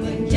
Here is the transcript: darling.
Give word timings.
darling. 0.00 0.29